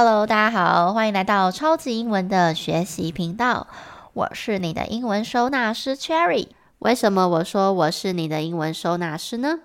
[0.00, 3.66] Hello，大家好，欢迎来到超级英文的学习频道。
[4.12, 6.50] 我是你的英文收纳师 Cherry。
[6.78, 9.58] 为什么我说我是你的英文收纳师呢？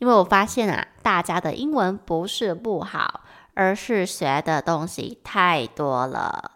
[0.00, 3.20] 因为我发现啊，大家的英文不是不好，
[3.54, 6.50] 而是学的东西太多了。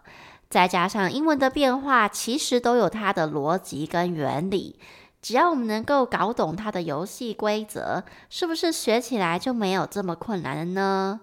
[0.49, 4.77] 再加上英文的变化，其实都有它的逻辑跟原理。
[5.21, 11.21] 只要我们能够搞懂它的游戏规则，是不是学起来就没有这么困难了呢？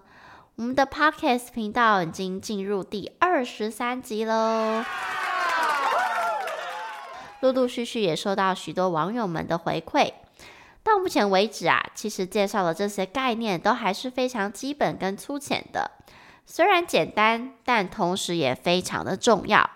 [0.57, 4.83] 我们的 Podcast 频道已经进入第二十三集喽，
[7.39, 10.11] 陆陆续续也收到许多网友们的回馈。
[10.83, 15.89] 到目前为止啊，其实介绍的这些概念都还是非常基本跟粗浅的，
[16.45, 19.67] 虽然简单，但同时也非常的重要。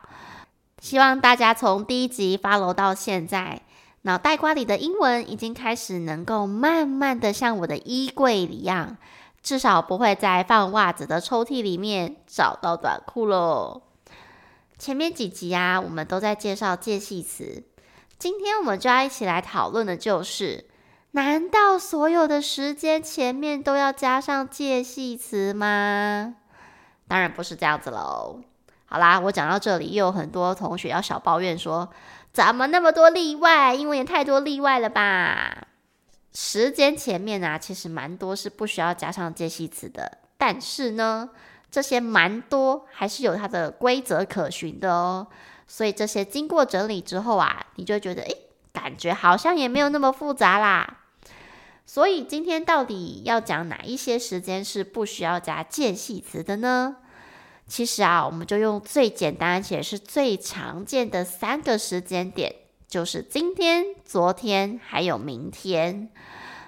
[0.81, 3.61] 希望大家从第一集发楼到现在，
[4.01, 8.97] 脑袋瓜里的英文已经开始能够慢慢的像我的衣柜一样。
[9.45, 13.83] 至少不会在放袜子的抽屉里面找到短裤喽。
[14.79, 17.63] 前面几集啊，我们都在介绍介系词，
[18.17, 20.65] 今天我们就要一起来讨论的就是：
[21.11, 26.33] 难道所有的时间前面都要加上介系词吗？
[27.07, 28.39] 当然不是这样子喽。
[28.87, 31.87] 好啦，我讲到这里，又有很多同学要小抱怨说：
[32.33, 33.75] 怎么那么多例外？
[33.75, 35.64] 英文也太多例外了吧？
[36.37, 41.29] 时间前面啊，其实蛮多是不需要加上介系词的，但是呢，
[41.71, 45.25] 这些蛮多还是有它的规则可循的哦。
[45.65, 48.37] 所以这些经过整理之后啊，你就觉得，诶，
[48.73, 50.97] 感觉好像也没有那么复杂啦。
[51.85, 56.97] 所以今天到底要讲哪一些时间是不需要加介系词的呢？
[57.65, 62.53] 其实啊，我们就用最简单且是最常见的三个时间点。
[62.95, 66.09] 就是今天、昨天还有明天。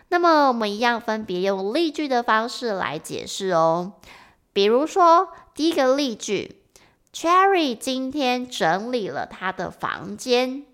[0.09, 3.93] 那么我们一样分别用例句的方式来解释哦。
[4.51, 6.63] 比如说第一个例句
[7.13, 10.65] ，Cherry 今天整理了他的房间。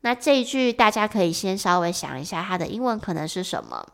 [0.00, 3.86] 那这一句大家可以先稍微想一下，它的英文可能是什么？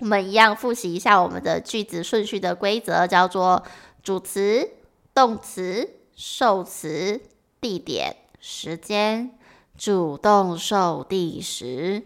[0.00, 3.62] 我们一样复习一下我们的句子顺序的规则，叫做
[4.02, 4.70] 主词、
[5.14, 7.20] 动词、受词、
[7.60, 9.38] 地点、时间。
[9.76, 12.04] 主动受地时，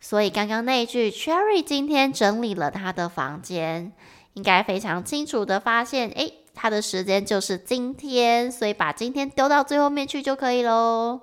[0.00, 3.92] 所以刚刚那一句，Cherry 今天整理了他的房间，
[4.34, 11.20] 应该非常清楚的发现，诶，他的时间就是今天，所以把今天丢到最后面去就可以喽。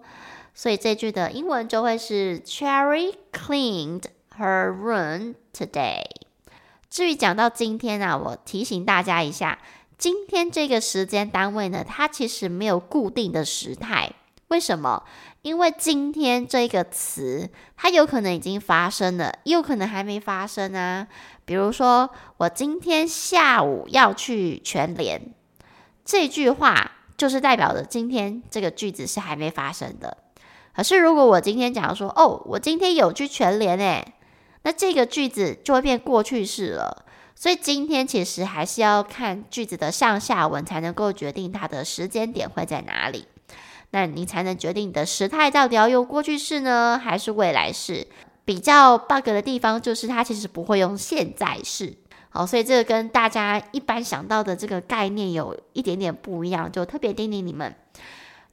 [0.53, 4.03] 所以这句的英文就会是 Cherry cleaned
[4.37, 6.03] her room today。
[6.89, 9.59] 至于讲到今天啊，我提醒大家一下，
[9.97, 14.11] 今天这个时间单位呢，它其实没有固定的时态，
[14.49, 15.03] 为什么？
[15.45, 17.47] 因为今天这个词，
[17.77, 21.07] 它有可能已经发生了，也有可能还没发生啊。
[21.45, 25.21] 比如说，我今天下午要去全联，
[26.03, 30.17] 这句话就是代表着今天这个句子是还没发生的。
[30.75, 34.15] 可是，如果我今天讲说，哦，我今天有去全联诶，
[34.63, 37.05] 那这个句子就会变过去式了。
[37.35, 43.27] 所以，今天其实还是要看句子的上下文，才能够决定它的时间点会在哪里。
[43.95, 48.05] 那你才能决定你的时态到底要用过去式呢，还是未来式？
[48.43, 51.95] 比较 bug 的地方就是它其实不会用现在式。
[52.27, 57.73] 好，所以这个跟大家一般想到的这个概念有一点点不一样，就特别叮咛你们。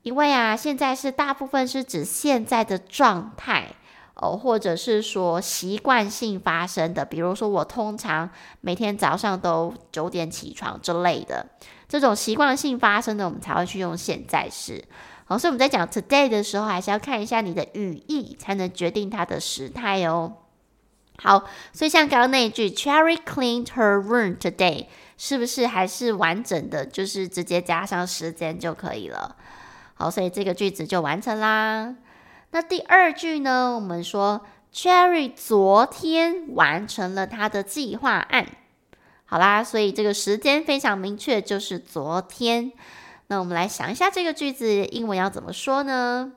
[0.02, 3.66] 因为啊，现在是大部分是指现在的状态
[4.14, 8.30] 哦，或者是说习惯性发生的，比如说我通常
[8.60, 11.44] 每天早上都九点起床之类的，
[11.88, 14.84] 这种习惯性发生的，我们才会去用现在式。
[15.24, 20.34] 好，所以我们在讲 today 的时候，还是要看一下你的语义，才能决定它的时态哦。
[21.18, 29.36] 好，所以像刚刚那一句 Cherry cleaned her room today，是不是还是完整的，就是直接加上时间就可以了？
[29.94, 31.94] 好，所以这个句子就完成啦。
[32.50, 33.74] 那第二句呢？
[33.76, 34.44] 我们说
[34.74, 38.46] Cherry 昨天完成了他的计划案。
[39.24, 42.72] 好啦，所以这个时间非常明确，就是昨天。
[43.32, 46.32] 那我们来想一下这个句子英文要怎么说呢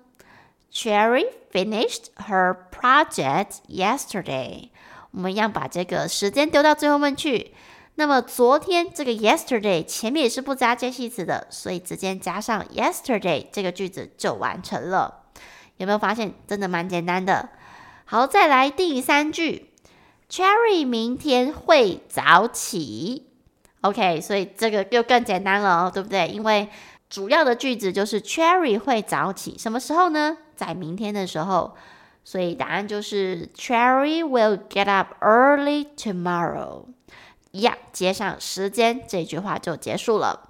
[0.71, 4.69] ？Cherry finished her project yesterday。
[5.11, 7.53] 我们要把这个时间丢到最后面去。
[7.95, 15.25] 那么昨天这个 yesterday 前面也是不加介系词的，所以直接加上 yesterday 这个句子就完成了。
[15.75, 17.49] 有没有发现真的蛮简单的？
[18.05, 19.73] 好，再来第三句
[20.29, 23.24] ，Cherry 明天会早起。
[23.87, 26.27] OK，所以这个就更简单了哦，对不对？
[26.27, 26.67] 因为
[27.09, 30.37] 主要的句子就是 Cherry 会早起，什么时候呢？
[30.55, 31.75] 在明天的时候。
[32.27, 36.85] 所以答案就是 Cherry will get up early tomorrow。
[37.51, 40.49] 一样接上时间，这句话就结束了。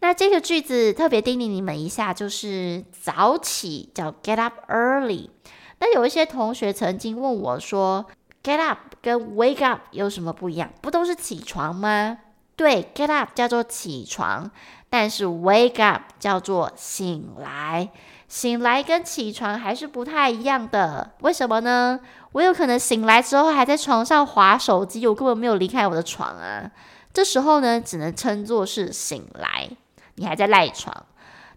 [0.00, 5.30] 那这个句子特别叮咛你们一下，就是早起叫 get up early。
[5.78, 8.04] 那有一些同学曾经问我说
[8.42, 10.70] ，get up 跟 wake up 有什么不一样？
[10.82, 12.18] 不都是起床吗？
[12.60, 14.50] 对，get up 叫做起床，
[14.90, 17.88] 但是 wake up 叫做醒来。
[18.28, 21.98] 醒来跟起床还是不太一样的，为什么呢？
[22.32, 26.70] 我有可能醒来之后还在床上划手机，我根本没有离开我的床啊。
[27.14, 29.70] 这时候呢，只能称作是醒来。
[30.16, 31.06] 你还在赖床，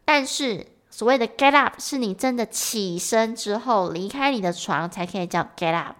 [0.05, 5.97] 但是所谓的 get up 是你真的起身之后离开你的床才可以叫 get up。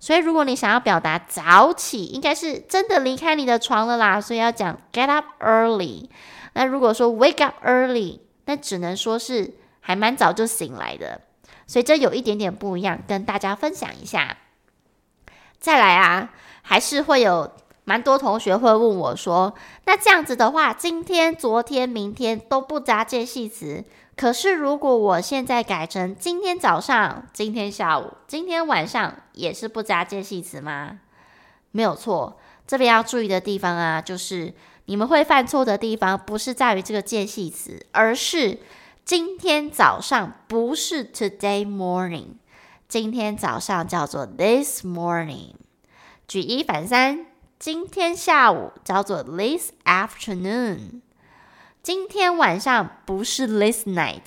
[0.00, 6.08] 所以如果你想要表达早起，应该是真的离开你的床了啦，所以要讲 get up early。
[6.54, 11.20] 那如果说 wake up early，那只能说是还蛮早就醒来的，
[11.66, 14.36] 所以这有一点点不一样，跟大家分享一下。
[15.58, 16.30] 再来啊，
[16.62, 17.52] 还是会有。
[17.84, 19.54] 蛮多同学会问我说
[19.86, 23.82] ：“那这样子的话，今天、昨天、明天都不加介系词。
[24.18, 30.98] 可是如果我现在改成今天早上、今天下午、今天晚上，也是不加介系词吗？”
[31.70, 32.38] 没有错。
[32.66, 34.52] 这边要注意的地方啊，就是
[34.86, 38.58] 你们会犯错的地方，不是在于这个介系词，而是
[39.04, 42.34] 今天早上不是 today morning，
[42.88, 45.52] 今天早上叫做 this morning。
[46.26, 47.26] 举一反三。
[47.60, 51.00] 今天下午叫做 this afternoon，
[51.82, 54.22] 今天晚上不是 this night，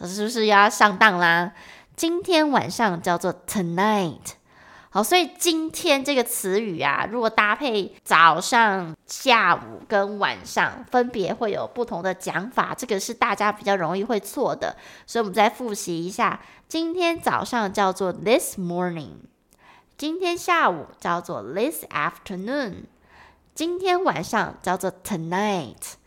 [0.00, 1.52] 是不是要上当啦？
[1.96, 4.34] 今天晚上叫做 tonight。
[4.92, 14.76] 好，所以今天这个词语啊，如果搭配早上、下午跟晚上，分别会有不同的讲法，这个是大家比较容易会错的。
[15.06, 19.18] 所以我们再复习一下，今天早上叫做 this morning。
[19.96, 22.84] 今天下午叫做 this afternoon，
[23.54, 25.99] 今天晚上叫做 tonight。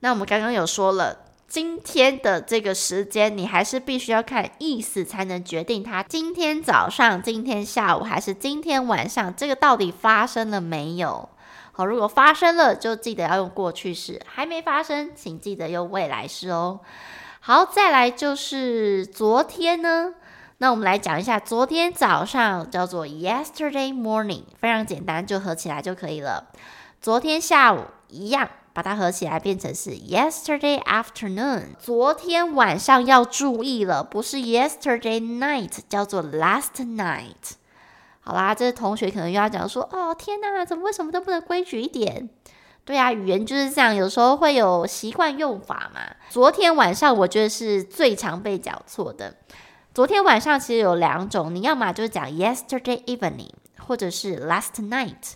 [0.00, 11.28] 那我们刚刚有说了，今天的这个时间，你还是必须要看意思才能决定它今天早上、今天下午还是今天晚上，这个到底发生了没有？
[11.72, 16.80] 好，如果发生了，就记得要用过去式；还没发生，请记得用未来式哦。
[17.40, 20.14] 好，再来就是昨天呢。
[20.58, 26.48] 那我们来讲一下，昨天早上叫做 yesterday morning，非常简单，就合起来就可以了。
[27.00, 31.74] 昨天下午一样，把它合起来变成是 yesterday afternoon。
[31.80, 37.56] 昨天晚上要注意了，不是 yesterday night，叫做 last night。
[38.20, 42.28] 好啦，这同学可能又要讲说，哦天哪，怎么为什么都不能规矩一点？
[42.84, 46.00] 对啊，语言就是这样，有时候会有习惯用法嘛。
[46.30, 49.34] 昨天晚上我觉得是最常被讲错的。
[49.92, 53.50] 昨天晚上其实有两种，你要么就是讲 yesterday evening，
[53.84, 55.32] 或者是 last night。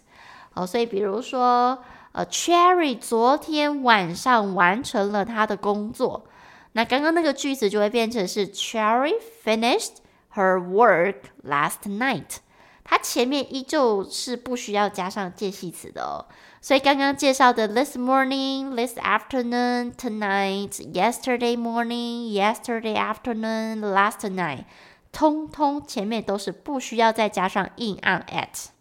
[0.55, 1.83] 哦，所以比如说，
[2.13, 6.27] 呃，Cherry 昨天晚上完成了他的工作，
[6.73, 9.15] 那刚刚那个句子就会变成是 Cherry
[9.45, 9.97] finished
[10.35, 12.37] her work last night。
[12.85, 16.27] 它前面依旧是不需要加上介系词的哦。
[16.61, 24.65] 所以刚刚介绍的 this morning、this afternoon、tonight、yesterday morning、yesterday afternoon、last night，
[25.13, 28.72] 通通前面都是不需要再加上 in、on、at。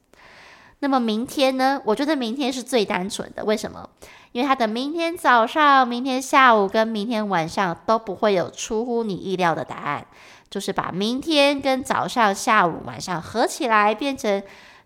[0.82, 1.82] 那么明天呢？
[1.86, 3.90] 我觉得明天是最单纯的，为什么？
[4.34, 10.06] 因为它的明天早上、明天下午跟明天晚上都不会有出乎你意料的答案，
[10.50, 14.44] 就是把明天跟早上、下午、晚上合起来变成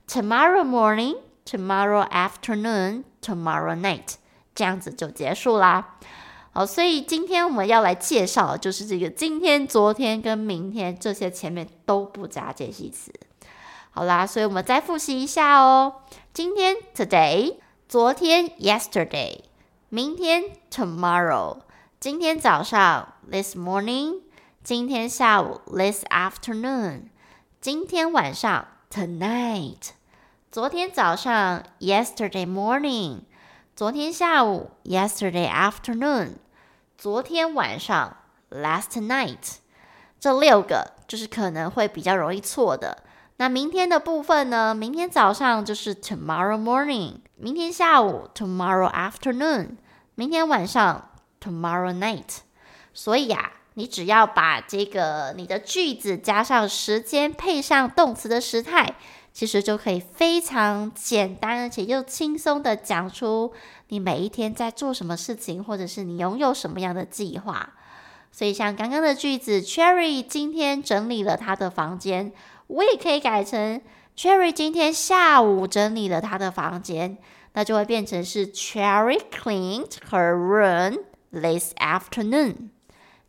[0.07, 1.17] tomorrow morning。
[1.47, 4.15] Tomorrow afternoon, tomorrow night，
[4.55, 5.99] 这样子就结束啦。
[6.51, 13.13] 好，所以今天我们要来介绍的就是这个今天、昨天跟明天这些前面都不加介系词。
[13.97, 16.01] 好啦，所以我们再复习一下哦。
[16.33, 17.55] 今天 today，
[17.87, 19.39] 昨天 yesterday，
[19.87, 21.59] 明天 tomorrow，
[21.97, 24.23] 今天早上 this morning，
[24.61, 27.03] 今天下午 this afternoon，
[27.61, 29.91] 今天晚上 tonight。
[30.51, 33.19] 昨天早上，yesterday morning；
[33.77, 36.31] 昨天下午，yesterday afternoon；
[36.97, 38.17] 昨天晚上
[38.49, 39.59] ，last night。
[40.19, 43.05] 这六个就是可能会比较容易错的。
[43.37, 44.73] 那明天的部分呢？
[44.73, 49.77] 明天早上就是 tomorrow morning；明天下午，tomorrow afternoon；
[50.15, 51.09] 明天晚上
[51.41, 52.37] ，tomorrow night。
[52.93, 58.95] 所以啊，你只要把这个你的句子加上时间，配上动词的时态。
[59.33, 63.51] 其实就可以非常简单，而且又轻松的讲出
[63.89, 67.73] 你每一天在做什么事情，或者是你拥有什么样的计划。
[68.31, 72.31] 所以像刚刚的句子，Cherry 今天整理了他的房间，
[72.67, 73.81] 我也可以改成
[74.17, 77.17] Cherry 今天下午整理了他的房间。
[77.57, 80.99] 那就会变成是 Cherry cleaned her room
[81.31, 82.71] this afternoon。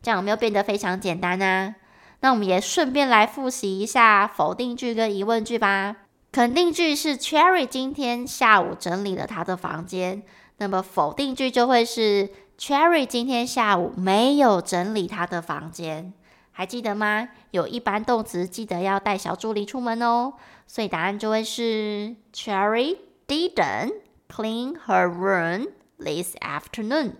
[0.01, 1.75] 这样有没有变得非常简单呢？
[2.19, 5.95] 那我们也顺便来复习一下否定句跟疑问句吧。
[6.29, 10.23] 肯定句是 Cherry 今天下午整理了她的房间，
[10.57, 12.29] 那么否定句就会是
[12.59, 16.11] Cherry 今天下午没有整理她的房间。
[16.57, 17.29] 还记得吗？
[17.51, 20.33] 有一般动词，记得要带小助理出门哦。
[20.65, 22.97] 所以答案就会是 Cherry
[23.27, 23.93] didn't。
[24.27, 25.67] Clean her room
[25.99, 27.11] this afternoon。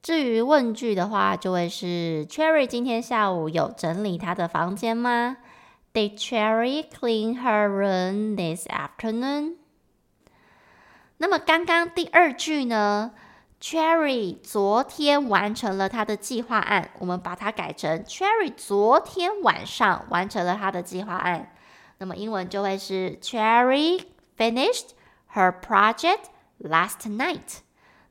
[0.00, 5.38] 至于问句的话，就会是 Cherry 今天下午有整理她的房间吗
[5.92, 9.56] ？Did Cherry clean her room this afternoon？
[11.16, 13.10] 那么刚刚第二句呢
[13.60, 21.54] ？Cherry 昨天完成了她的计划案，我们把它改成 Cherry 昨天晚上完成了她的计划案。
[21.98, 24.02] 那么英文就会是 Cherry
[24.36, 24.90] finished
[25.34, 26.20] her project。
[26.60, 27.58] Last night，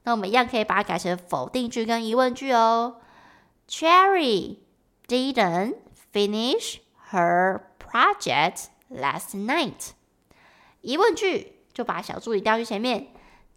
[0.03, 3.01] 那我们一样可以把它改成否定句跟疑问句哦。
[3.67, 4.59] Cherry
[5.05, 5.75] didn't
[6.13, 6.77] finish
[7.11, 9.89] her project last night。
[10.79, 13.07] 疑问句就把小助理调去前面。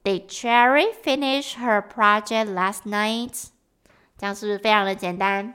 [0.03, 3.49] Did Cherry finish her project last night？
[4.17, 5.55] 这样是不是非常的简单？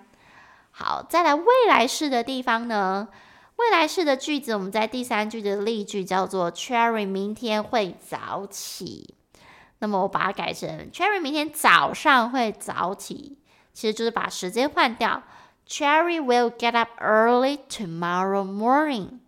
[0.69, 3.07] 好，再来未来式的地方呢？
[3.55, 9.15] 未来式的句子，我们在第三句的例句叫做 Cherry 明天会早起。
[9.79, 13.37] 那么我把它改成 Cherry 明天早上会早起，
[13.73, 15.23] 其实就是把时间换掉。
[15.67, 19.19] Cherry will get up early tomorrow morning。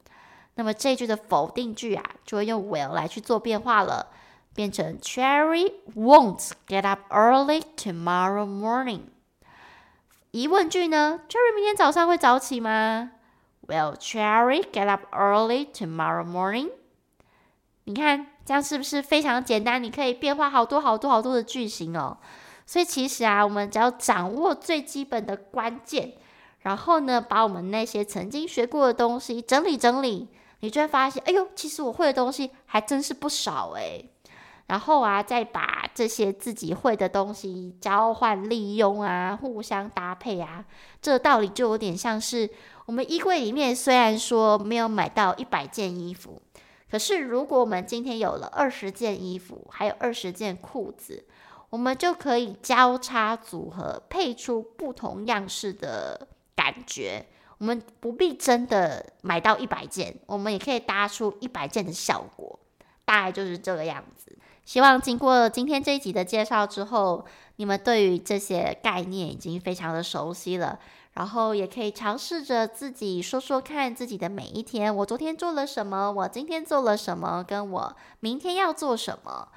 [0.55, 4.07] 那么这句的否定句啊，就会用 will 来去做变化了，
[4.57, 9.01] 变成 Cherry won't get up early tomorrow morning。
[10.31, 13.11] 疑问句呢？Cherry 明天早上会早起吗
[13.67, 16.71] ？Will Cherry get up early tomorrow morning？
[17.83, 18.31] 你看。
[18.47, 19.83] 这样是不是非常简单？
[19.83, 22.17] 你可以变化好多好多好多的句型哦。
[22.65, 26.13] 所以其实啊，我们只要掌握最基本的关键，
[26.61, 30.29] 然后呢，把我们那些曾经学过的东西整理整理，
[30.61, 34.09] 你就会发现，哎呦，其实我会的东西还真是不少诶。
[34.67, 40.63] 然后啊，再把这些自己会的东西交换利用啊，互相搭配啊，
[41.01, 42.49] 这道理就有点像是
[42.85, 46.41] 我们衣柜里面虽然说没有买到一百件衣服。
[46.89, 51.25] 可是，如果我们今天有了二十件衣服，还有二十件裤子，
[51.69, 57.25] 我们就可以交叉组合，配出不同样式的感觉。
[57.57, 62.57] 我们不必真的买到一百件，我们也可以搭出一百件的效果。
[63.03, 64.37] 大概就是这个样子。
[64.67, 70.77] 希望经过今天这一集的介绍之后，你们对于这些概念已经非常的熟悉了。
[71.13, 79.47] 然后也可以尝试着自己说说看自己的每一天，我昨天做了什么，我今天做了什么，跟我明天要做什么。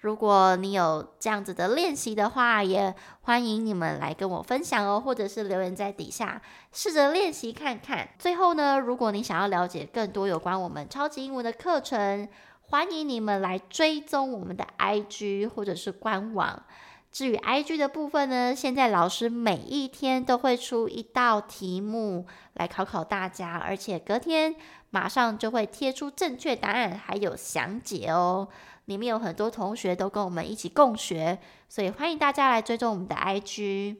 [0.00, 6.40] 如果你有这样子的练习的话，也欢迎你们来跟我分享哦，或者是留言在底下，
[6.72, 8.08] 试着练习看看。
[8.18, 12.26] 最后呢，如果你想要了解更多有关我们超级英文的课程，
[12.68, 16.64] 欢迎你们来追踪我们的 IG 或者是官网。
[17.12, 24.56] 至于 IG 的部分呢，现在老师每一天都会出一道题目来考考大家，而且隔天
[24.90, 28.48] 马上就会贴出正确答案，还有详解哦。
[28.86, 33.96] 里面有很多同学都跟我们一起共学，所以欢迎大家来追踪我们的 IG。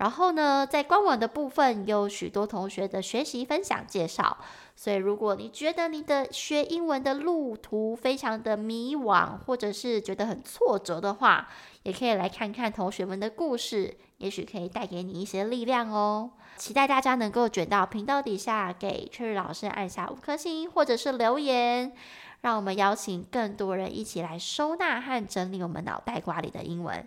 [0.00, 4.34] 然后呢，在官网的部分有许多同学的学习分享介绍。
[4.74, 11.46] 所以，如果你觉得你的学英文的路途非常的迷惘，或者是觉得很挫折的话，
[11.82, 16.30] 也可以来看看同学们的故事，也许可以带给你一些力量哦。
[16.56, 21.92] 期待大家能够卷到频道底下，给翠玉老师按下五颗星，或者是留言，
[22.40, 27.06] 让我们邀请更多人一起来收纳和整理我们脑袋瓜里的英文。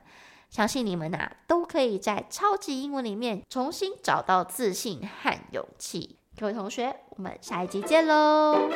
[0.54, 6.20] 相信你们呐、都可以在超级英文里面重新找到自信和勇气。
[6.40, 8.70] 各位同学，我们下一集见喽！